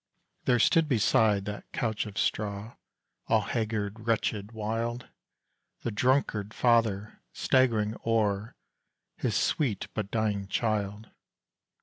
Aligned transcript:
There 0.45 0.57
stood 0.57 0.87
beside 0.89 1.45
that 1.45 1.71
couch 1.73 2.07
of 2.07 2.17
straw, 2.17 2.75
All 3.27 3.41
haggard, 3.41 4.07
wretched, 4.07 4.51
wild, 4.51 5.07
The 5.81 5.91
drunkard 5.91 6.55
father, 6.55 7.21
staggering 7.33 7.95
o'er 8.03 8.55
His 9.17 9.35
sweet 9.35 9.89
but 9.93 10.09
dying 10.09 10.47
child. 10.47 11.11